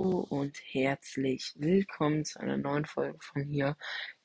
und 0.00 0.56
herzlich 0.64 1.52
willkommen 1.56 2.24
zu 2.24 2.40
einer 2.40 2.56
neuen 2.56 2.86
Folge 2.86 3.18
von 3.20 3.44
hier 3.44 3.76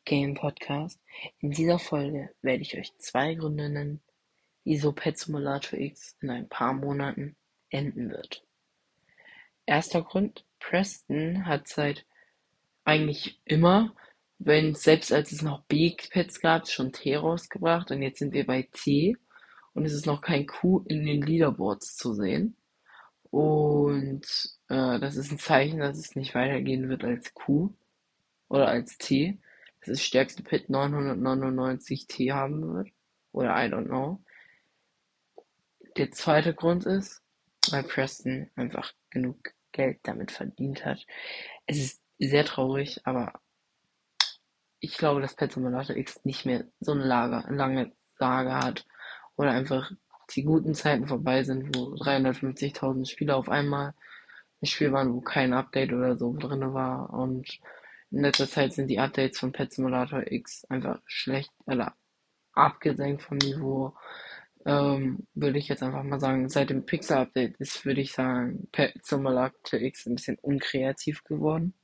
Game 0.06 0.34
Podcast. 0.34 1.02
In 1.40 1.52
dieser 1.52 1.80
Folge 1.80 2.30
werde 2.42 2.62
ich 2.62 2.78
euch 2.78 2.96
zwei 2.98 3.36
Gründe 3.36 3.70
nennen, 3.70 4.02
wieso 4.64 4.94
Pet 4.94 5.18
Simulator 5.18 5.78
X 5.78 6.16
in 6.22 6.30
ein 6.30 6.48
paar 6.48 6.72
Monaten 6.72 7.36
enden 7.70 8.10
wird. 8.10 8.46
Erster 9.66 10.02
Grund, 10.02 10.46
Preston 10.60 11.46
hat 11.46 11.68
seit 11.68 12.06
eigentlich 12.86 13.42
immer, 13.44 13.94
wenn 14.40 14.76
selbst 14.76 15.12
als 15.12 15.34
es 15.34 15.42
noch 15.42 15.66
B-Pets 15.66 16.40
gab, 16.40 16.70
schon 16.70 16.94
T 16.94 17.18
rausgebracht 17.18 17.92
und 17.92 18.02
jetzt 18.02 18.20
sind 18.20 18.34
wir 18.34 18.46
bei 18.46 18.70
T 18.72 19.18
und 19.74 19.84
es 19.84 19.92
ist 19.92 20.06
noch 20.06 20.22
kein 20.22 20.48
Q 20.48 20.86
in 20.88 21.06
den 21.06 21.22
Leaderboards 21.22 21.98
zu 21.98 22.14
sehen. 22.14 22.56
Und 23.36 24.26
äh, 24.70 24.98
das 24.98 25.18
ist 25.18 25.30
ein 25.30 25.38
Zeichen, 25.38 25.82
dass 25.82 25.98
es 25.98 26.16
nicht 26.16 26.34
weitergehen 26.36 26.88
wird 26.88 27.04
als 27.04 27.34
Q 27.34 27.74
oder 28.48 28.70
als 28.70 28.98
T. 28.98 29.38
Das 29.86 30.02
stärkste 30.02 30.42
Pit 30.42 30.70
999 30.70 32.08
T 32.08 32.32
haben 32.32 32.74
wird. 32.74 32.88
Oder 33.34 33.50
I 33.50 33.68
don't 33.68 33.88
know. 33.88 34.24
Der 35.98 36.12
zweite 36.12 36.54
Grund 36.54 36.86
ist, 36.86 37.24
weil 37.72 37.84
Preston 37.84 38.50
einfach 38.56 38.94
genug 39.10 39.52
Geld 39.74 40.00
damit 40.04 40.32
verdient 40.32 40.86
hat. 40.86 41.06
Es 41.66 41.78
ist 41.78 42.02
sehr 42.18 42.46
traurig, 42.46 43.02
aber 43.04 43.34
ich 44.80 44.96
glaube, 44.96 45.20
dass 45.20 45.36
Pet 45.36 45.52
Simulator 45.52 45.98
X 45.98 46.24
nicht 46.24 46.46
mehr 46.46 46.64
so 46.80 46.94
eine 46.94 47.04
Lager, 47.04 47.44
lange 47.52 47.92
Lage 48.18 48.56
hat 48.56 48.86
oder 49.36 49.52
einfach 49.52 49.92
die 50.28 50.44
guten 50.44 50.74
Zeiten 50.74 51.08
vorbei 51.08 51.44
sind, 51.44 51.76
wo 51.76 51.94
350.000 51.96 53.10
Spieler 53.10 53.38
auf 53.38 53.50
einmal 53.50 53.94
ein 54.62 54.68
Spiel 54.68 54.92
waren, 54.92 55.14
wo 55.14 55.22
kein 55.22 55.54
Update 55.54 55.94
oder 55.94 56.18
so 56.18 56.36
drin 56.38 56.74
war. 56.74 57.14
Und 57.14 57.60
in 58.12 58.22
letzter 58.22 58.48
Zeit 58.48 58.74
sind 58.74 58.88
die 58.88 59.00
Updates 59.00 59.40
von 59.40 59.52
Pet 59.52 59.74
Simulator 59.74 60.24
X 60.32 60.66
einfach 60.66 61.00
schlecht 61.06 61.52
oder 61.66 61.96
abgesenkt 62.54 63.22
vom 63.24 63.38
Niveau. 63.38 63.94
Ähm, 64.66 65.28
würde 65.36 65.60
ich 65.60 65.68
jetzt 65.68 65.84
einfach 65.84 66.04
mal 66.04 66.20
sagen, 66.20 66.50
seit 66.50 66.72
dem 66.72 66.86
Pixel-Update 66.86 67.58
ist, 67.58 67.86
würde 67.86 68.02
ich 68.02 68.14
sagen, 68.14 68.68
Pet 68.72 69.06
Simulator 69.06 69.80
X 69.80 70.08
ein 70.08 70.16
bisschen 70.16 70.38
unkreativ 70.42 71.24
geworden. 71.24 71.76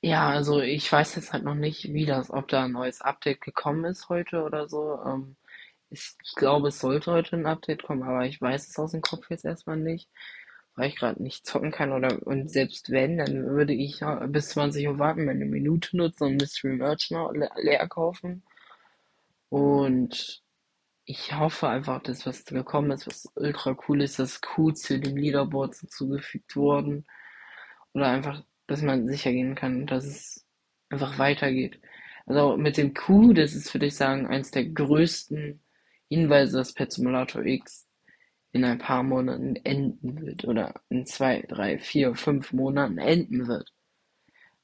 Ja, 0.00 0.28
also 0.28 0.60
ich 0.60 0.90
weiß 0.90 1.16
jetzt 1.16 1.32
halt 1.32 1.42
noch 1.44 1.54
nicht, 1.54 1.92
wie 1.92 2.06
das, 2.06 2.30
ob 2.30 2.48
da 2.48 2.64
ein 2.64 2.72
neues 2.72 3.00
Update 3.00 3.40
gekommen 3.40 3.84
ist 3.86 4.08
heute 4.08 4.42
oder 4.44 4.68
so. 4.68 5.00
Ähm, 5.04 5.36
ich, 5.90 6.16
glaube, 6.36 6.68
es 6.68 6.80
sollte 6.80 7.12
heute 7.12 7.36
ein 7.36 7.46
Update 7.46 7.82
kommen, 7.82 8.02
aber 8.02 8.26
ich 8.26 8.40
weiß 8.40 8.68
es 8.68 8.78
aus 8.78 8.92
dem 8.92 9.02
Kopf 9.02 9.30
jetzt 9.30 9.44
erstmal 9.44 9.76
nicht, 9.76 10.08
weil 10.74 10.88
ich 10.88 10.96
gerade 10.96 11.22
nicht 11.22 11.46
zocken 11.46 11.70
kann 11.72 11.92
oder 11.92 12.26
und 12.26 12.50
selbst 12.50 12.90
wenn, 12.90 13.18
dann 13.18 13.46
würde 13.46 13.72
ich 13.74 14.00
bis 14.28 14.50
20 14.50 14.88
Uhr 14.88 14.98
warten, 14.98 15.24
meine 15.24 15.44
Minute 15.46 15.96
nutzen 15.96 16.24
und 16.24 16.36
Mystery 16.36 16.74
Merch 16.74 17.10
noch 17.10 17.32
le 17.32 17.50
leer 17.56 17.88
kaufen. 17.88 18.42
Und 19.48 20.42
ich 21.04 21.32
hoffe 21.34 21.68
einfach, 21.68 22.02
dass 22.02 22.26
was 22.26 22.44
gekommen 22.44 22.90
ist, 22.90 23.06
was 23.06 23.30
ultra 23.36 23.76
cool 23.88 24.02
ist, 24.02 24.18
dass 24.18 24.40
Q 24.40 24.72
zu 24.72 24.98
dem 24.98 25.16
Leaderboard 25.16 25.76
hinzugefügt 25.76 26.56
wurden. 26.56 27.06
Oder 27.94 28.08
einfach, 28.08 28.42
dass 28.66 28.82
man 28.82 29.08
sicher 29.08 29.32
gehen 29.32 29.54
kann, 29.54 29.86
dass 29.86 30.04
es 30.04 30.46
einfach 30.90 31.18
weitergeht. 31.18 31.80
Also 32.26 32.56
mit 32.56 32.76
dem 32.76 32.92
Q, 32.94 33.32
das 33.34 33.54
ist, 33.54 33.72
würde 33.74 33.86
ich 33.86 33.96
sagen, 33.96 34.26
eins 34.26 34.50
der 34.50 34.66
größten 34.66 35.60
Hinweise, 36.08 36.58
dass 36.58 36.72
Pet 36.72 36.92
Simulator 36.92 37.44
X 37.44 37.86
in 38.52 38.64
ein 38.64 38.78
paar 38.78 39.02
Monaten 39.02 39.56
enden 39.56 40.20
wird 40.20 40.44
oder 40.44 40.74
in 40.88 41.06
zwei, 41.06 41.42
drei, 41.48 41.78
vier, 41.78 42.14
fünf 42.14 42.52
Monaten 42.52 42.98
enden 42.98 43.46
wird. 43.46 43.72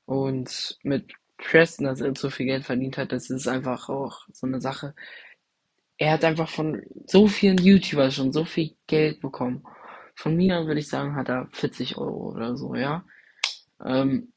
Und 0.06 0.78
mit 0.82 1.12
Preston, 1.36 1.86
dass 1.86 2.00
er 2.00 2.14
so 2.16 2.30
viel 2.30 2.46
Geld 2.46 2.64
verdient 2.64 2.96
hat, 2.98 3.12
das 3.12 3.30
ist 3.30 3.48
einfach 3.48 3.88
auch 3.88 4.26
so 4.32 4.46
eine 4.46 4.60
Sache. 4.60 4.94
Er 5.98 6.12
hat 6.12 6.24
einfach 6.24 6.48
von 6.48 6.82
so 7.06 7.28
vielen 7.28 7.58
YouTubern 7.58 8.10
schon 8.10 8.32
so 8.32 8.44
viel 8.44 8.74
Geld 8.86 9.20
bekommen. 9.20 9.64
Von 10.14 10.36
mir 10.36 10.66
würde 10.66 10.80
ich 10.80 10.88
sagen, 10.88 11.14
hat 11.16 11.28
er 11.28 11.48
40 11.52 11.96
Euro 11.98 12.32
oder 12.32 12.56
so, 12.56 12.74
ja. 12.74 13.04
Ähm, 13.84 14.32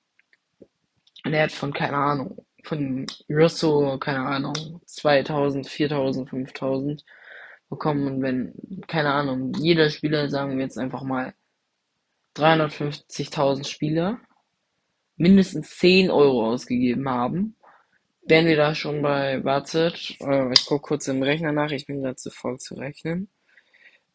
und 1.25 1.33
er 1.33 1.43
hat 1.43 1.51
von, 1.51 1.73
keine 1.73 1.97
Ahnung, 1.97 2.44
von 2.65 3.05
Russo, 3.29 3.97
keine 3.99 4.25
Ahnung, 4.25 4.81
2000, 4.85 5.67
4000, 5.67 6.29
5000 6.29 7.05
bekommen. 7.69 8.07
Und 8.07 8.21
wenn, 8.21 8.81
keine 8.87 9.13
Ahnung, 9.13 9.53
jeder 9.59 9.89
Spieler, 9.89 10.29
sagen 10.29 10.57
wir 10.57 10.63
jetzt 10.65 10.77
einfach 10.77 11.03
mal 11.03 11.33
350.000 12.35 13.65
Spieler, 13.67 14.19
mindestens 15.17 15.77
10 15.77 16.11
Euro 16.11 16.51
ausgegeben 16.51 17.09
haben, 17.09 17.55
wären 18.27 18.47
wir 18.47 18.57
da 18.57 18.75
schon 18.75 19.01
bei, 19.01 19.43
wartet, 19.43 20.17
äh, 20.21 20.51
ich 20.53 20.65
gucke 20.65 20.89
kurz 20.89 21.07
im 21.07 21.23
Rechner 21.23 21.51
nach, 21.51 21.71
ich 21.71 21.85
bin 21.87 22.01
gerade 22.01 22.15
zu 22.17 22.31
voll 22.31 22.57
zu 22.59 22.75
rechnen. 22.75 23.29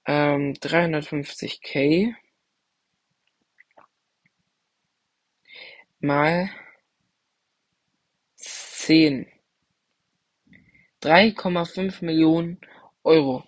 Ähm, 0.06 0.54
350k 0.54 2.14
mal 6.00 6.50
10. 8.90 9.24
3,5 11.00 12.04
Millionen 12.04 12.58
Euro. 13.04 13.44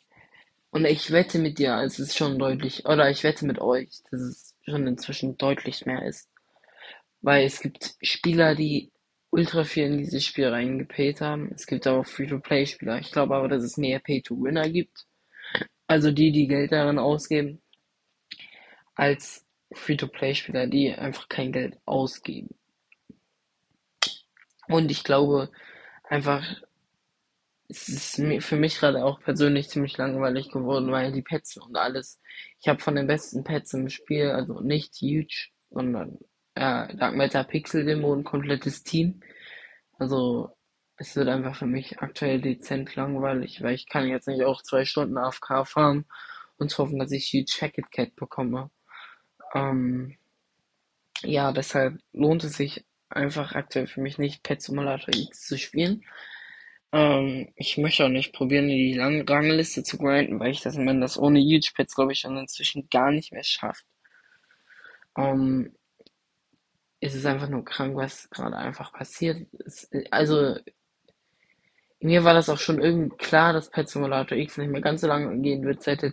Und 0.71 0.85
ich 0.85 1.11
wette 1.11 1.41
mit 1.41 1.59
dir, 1.59 1.83
es 1.83 1.99
ist 1.99 2.17
schon 2.17 2.39
deutlich, 2.39 2.87
oder 2.87 3.11
ich 3.11 3.25
wette 3.25 3.45
mit 3.45 3.59
euch, 3.59 3.89
dass 4.13 4.21
es 4.21 4.55
schon 4.65 4.87
inzwischen 4.87 5.37
deutlich 5.39 5.85
mehr 5.85 6.07
ist. 6.07 6.31
Weil 7.23 7.45
es 7.45 7.61
gibt 7.61 7.97
Spieler, 8.03 8.55
die 8.55 8.93
ultra 9.31 9.65
viel 9.65 9.87
in 9.87 9.99
dieses 9.99 10.25
Spiel 10.25 10.47
reingepayt 10.47 11.21
haben. 11.21 11.51
Es 11.53 11.67
gibt 11.67 11.89
auch 11.89 12.07
Free-to-Play-Spieler. 12.07 13.01
Ich 13.01 13.11
glaube 13.11 13.35
aber, 13.35 13.49
dass 13.49 13.65
es 13.65 13.77
mehr 13.77 13.99
Pay-to-Winner 13.99 14.71
gibt. 14.71 15.07
Also 15.89 16.13
die, 16.13 16.31
die 16.31 16.47
Geld 16.47 16.71
darin 16.71 17.01
ausgeben, 17.01 17.61
als 18.95 19.45
Free-to-Play-Spieler, 19.73 20.69
die 20.69 20.93
einfach 20.93 21.29
kein 21.29 21.51
Geld 21.51 21.81
ausgeben. 21.85 22.55
Und 24.73 24.91
ich 24.91 25.05
glaube 25.05 25.51
einfach, 26.05 26.43
es 27.69 27.89
ist 27.89 28.45
für 28.45 28.57
mich 28.57 28.79
gerade 28.79 29.05
auch 29.05 29.21
persönlich 29.21 29.69
ziemlich 29.69 29.99
langweilig 29.99 30.51
geworden, 30.51 30.91
weil 30.91 31.13
die 31.13 31.21
Pets 31.21 31.59
und 31.59 31.77
alles, 31.77 32.21
ich 32.61 32.69
habe 32.69 32.81
von 32.81 32.97
den 32.97 33.07
besten 33.07 33.45
Pets 33.45 33.75
im 33.75 33.91
Spiel, 33.91 34.31
also 34.31 34.61
nicht 34.61 34.95
Huge, 35.03 35.49
sondern 35.71 36.19
äh, 36.55 36.97
Dark 36.97 37.15
Matter 37.17 37.45
Pixel 37.45 37.85
Demo 37.85 38.15
ein 38.15 38.25
komplettes 38.25 38.83
Team. 38.83 39.21
Also 39.99 40.51
es 40.97 41.17
wird 41.17 41.29
einfach 41.29 41.57
für 41.57 41.67
mich 41.67 42.01
aktuell 42.01 42.41
dezent 42.41 42.97
langweilig, 42.97 43.63
weil 43.63 43.75
ich 43.75 43.87
kann 43.89 44.09
jetzt 44.09 44.29
nicht 44.29 44.43
auch 44.45 44.63
zwei 44.63 44.87
Stunden 44.87 45.19
AFK 45.19 45.67
fahren 45.67 46.07
und 46.57 46.77
hoffen, 46.79 46.99
dass 46.99 47.13
ich 47.13 47.31
Huge 47.33 47.59
Jacket 47.61 47.91
Cat 47.93 48.17
bekomme. 48.17 48.71
Ähm, 49.55 50.17
ja, 51.23 51.53
deshalb 51.53 51.99
lohnt 52.13 52.45
es 52.45 52.55
sich 52.55 52.87
einfach 53.17 53.55
aktuell 53.55 53.87
für 53.87 54.01
mich 54.01 54.19
nicht, 54.19 54.43
Pet 54.43 54.63
Simulator 54.63 55.15
X 55.15 55.47
zu 55.47 55.59
spielen. 55.59 56.05
Ähm, 56.93 57.53
ich 57.57 57.79
möchte 57.79 58.05
auch 58.05 58.09
nicht 58.09 58.33
probieren, 58.33 58.65
in 58.69 58.77
die 58.77 58.95
lange 58.95 59.29
Rangliste 59.29 59.83
zu 59.83 59.99
grinden, 59.99 60.41
weil 60.41 60.51
ich 60.51 60.61
das, 60.63 60.77
wenn 60.77 61.01
das 61.01 61.19
ohne 61.19 61.41
Huge 61.41 61.73
Pets, 61.75 61.95
glaube 61.95 62.13
ich, 62.13 62.21
schon 62.21 62.37
inzwischen 62.37 62.89
gar 62.91 63.11
nicht 63.11 63.33
mehr 63.33 63.45
schafft. 63.45 63.87
Ähm, 65.17 65.75
es 67.01 67.15
ist 67.15 67.27
einfach 67.27 67.49
nur 67.49 67.65
krank, 67.65 67.97
was 67.97 68.31
gerade 68.31 68.57
einfach 68.57 68.93
passiert. 68.93 69.47
Es, 69.65 69.91
also, 70.11 70.57
mir 72.01 72.25
war 72.25 72.35
das 72.35 72.49
auch 72.49 72.59
schon 72.59 72.81
irgendwie 72.81 73.17
klar, 73.17 73.53
dass 73.53 73.71
Pet 73.71 73.89
Simulator 73.89 74.37
X 74.37 74.59
nicht 74.59 74.71
mehr 74.71 74.81
ganz 74.81 75.01
so 75.01 75.07
lange 75.07 75.41
gehen 75.41 75.65
wird 75.65 75.83
seit 75.83 76.03
der 76.03 76.13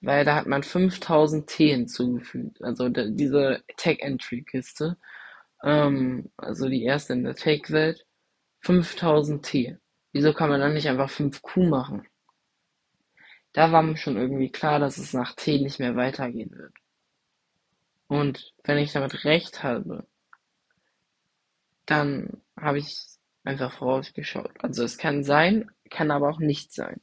weil 0.00 0.24
da 0.24 0.36
hat 0.36 0.46
man 0.46 0.62
5000 0.62 1.46
T 1.48 1.68
hinzugefügt, 1.70 2.62
also 2.62 2.88
diese 2.88 3.62
Tech-Entry-Kiste. 3.76 4.96
Ähm, 5.62 6.30
also 6.36 6.68
die 6.68 6.84
erste 6.84 7.12
in 7.14 7.24
der 7.24 7.34
Take-Welt. 7.34 8.06
5000 8.60 9.44
T. 9.44 9.78
Wieso 10.12 10.32
kann 10.32 10.50
man 10.50 10.60
dann 10.60 10.74
nicht 10.74 10.88
einfach 10.88 11.10
5 11.10 11.42
Q 11.42 11.64
machen? 11.64 12.06
Da 13.54 13.72
war 13.72 13.82
mir 13.82 13.96
schon 13.96 14.16
irgendwie 14.16 14.52
klar, 14.52 14.78
dass 14.78 14.98
es 14.98 15.12
nach 15.12 15.34
T 15.34 15.58
nicht 15.58 15.80
mehr 15.80 15.96
weitergehen 15.96 16.52
wird. 16.52 16.72
Und 18.08 18.52
wenn 18.64 18.78
ich 18.78 18.92
damit 18.92 19.24
recht 19.24 19.62
habe, 19.62 20.06
dann 21.86 22.42
habe 22.56 22.78
ich 22.78 22.96
einfach 23.44 23.72
vorausgeschaut. 23.72 24.52
Also 24.62 24.84
es 24.84 24.98
kann 24.98 25.24
sein, 25.24 25.70
kann 25.90 26.10
aber 26.10 26.28
auch 26.30 26.38
nicht 26.40 26.72
sein. 26.72 27.00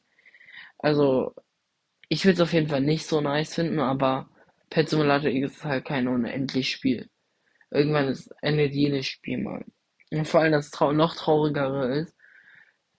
Also 0.79 1.33
ich 2.09 2.25
würde 2.25 2.35
es 2.35 2.41
auf 2.41 2.53
jeden 2.53 2.69
Fall 2.69 2.81
nicht 2.81 3.07
so 3.07 3.21
nice 3.21 3.55
finden, 3.55 3.79
aber 3.79 4.29
Pet 4.69 4.89
Simulator 4.89 5.29
X 5.29 5.57
ist 5.57 5.65
halt 5.65 5.85
kein 5.85 6.07
unendlich 6.07 6.71
Spiel. 6.71 7.09
Irgendwann 7.73 8.07
ist, 8.07 8.33
endet 8.41 8.73
jedes 8.73 9.07
Spiel 9.07 9.39
mal. 9.39 9.65
Und 10.11 10.27
vor 10.27 10.41
allem 10.41 10.51
das 10.51 10.71
trau 10.71 10.93
noch 10.93 11.15
traurigere 11.15 11.97
ist, 11.97 12.15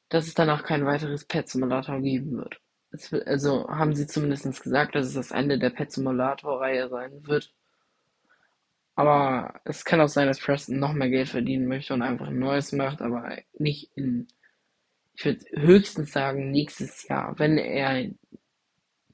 dass 0.09 0.27
es 0.27 0.35
danach 0.35 0.65
kein 0.65 0.85
weiteres 0.85 1.25
Pet 1.25 1.49
Simulator 1.49 2.01
geben 2.01 2.37
wird. 2.37 2.61
es, 2.91 3.13
also 3.13 3.69
haben 3.69 3.95
sie 3.95 4.07
zumindest 4.07 4.63
gesagt, 4.63 4.95
dass 4.95 5.07
es 5.07 5.15
das 5.15 5.31
Ende 5.31 5.59
der 5.59 5.71
Pet 5.71 5.93
Simulator-Reihe 5.93 6.89
sein 6.89 7.27
wird. 7.27 7.53
Aber 8.97 9.61
es 9.65 9.85
kann 9.85 10.01
auch 10.01 10.09
sein, 10.09 10.29
dass 10.29 10.41
Preston 10.41 10.79
noch 10.79 10.93
mehr 10.93 11.11
Geld 11.11 11.29
verdienen 11.29 11.67
möchte 11.67 11.95
und 11.95 12.03
einfach 12.03 12.29
ein 12.29 12.39
neues 12.39 12.73
macht, 12.73 13.03
aber 13.03 13.39
nicht 13.59 13.91
in, 13.97 14.29
ich 15.15 15.25
würde 15.25 15.45
höchstens 15.53 16.13
sagen, 16.13 16.51
nächstes 16.51 17.07
Jahr, 17.09 17.39
wenn 17.39 17.59
er 17.59 18.11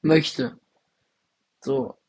möchte. 0.01 0.59
So. 1.61 2.00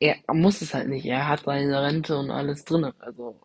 Er, 0.00 0.16
muss 0.34 0.62
es 0.62 0.74
halt 0.74 0.88
nicht. 0.88 1.06
Er 1.06 1.28
hat 1.28 1.44
seine 1.44 1.82
Rente 1.82 2.16
und 2.18 2.30
alles 2.30 2.64
drin. 2.64 2.84
Also, 2.98 3.40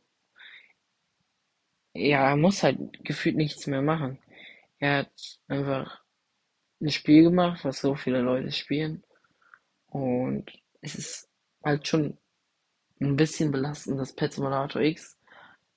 ja, 1.94 2.30
er 2.30 2.36
muss 2.38 2.64
halt 2.64 3.04
gefühlt 3.04 3.36
nichts 3.36 3.68
mehr 3.68 3.82
machen. 3.82 4.20
Er 4.80 5.00
hat 5.00 5.40
einfach 5.48 6.02
ein 6.82 6.92
Spiel 6.92 7.24
gemacht, 7.24 7.66
was 7.66 7.82
so 7.82 7.96
viele 7.96 8.22
Leute 8.22 8.52
spielen. 8.52 9.04
Und 9.88 10.52
es 10.82 10.96
ist 10.96 11.30
halt 11.64 11.88
schon 11.88 12.18
ein 13.02 13.16
bisschen 13.16 13.52
belastend, 13.52 14.00
dass 14.00 14.16
Pet 14.16 14.34
Simulator 14.34 14.82
X 14.82 15.18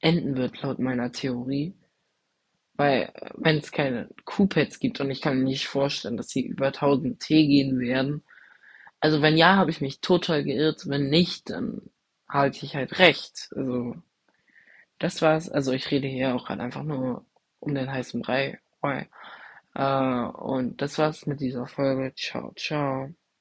enden 0.00 0.36
wird, 0.36 0.62
laut 0.62 0.78
meiner 0.78 1.12
Theorie. 1.12 1.74
Weil, 2.74 3.12
wenn 3.34 3.58
es 3.58 3.72
keine 3.72 4.08
Q-Pads 4.24 4.78
gibt 4.80 5.00
und 5.00 5.10
ich 5.10 5.20
kann 5.20 5.38
mir 5.38 5.44
nicht 5.44 5.66
vorstellen, 5.68 6.16
dass 6.16 6.28
sie 6.30 6.42
über 6.46 6.68
1000 6.68 7.20
T 7.20 7.46
gehen 7.46 7.78
werden. 7.80 8.22
Also 9.00 9.22
wenn 9.22 9.36
ja, 9.36 9.56
habe 9.56 9.70
ich 9.70 9.80
mich 9.80 10.00
total 10.00 10.44
geirrt. 10.44 10.88
Wenn 10.88 11.08
nicht, 11.08 11.50
dann 11.50 11.82
halte 12.28 12.64
ich 12.64 12.74
halt 12.76 12.98
recht. 12.98 13.50
Also, 13.54 13.96
das 14.98 15.22
war's. 15.22 15.48
Also 15.48 15.72
ich 15.72 15.90
rede 15.90 16.08
hier 16.08 16.34
auch 16.34 16.48
halt 16.48 16.60
einfach 16.60 16.82
nur 16.84 17.24
um 17.60 17.74
den 17.74 17.90
heißen 17.90 18.22
Brei. 18.22 18.60
Äh, 19.74 19.82
und 19.82 20.82
das 20.82 20.98
war's 20.98 21.26
mit 21.26 21.40
dieser 21.40 21.66
Folge. 21.66 22.14
Ciao, 22.16 22.52
ciao. 22.56 23.10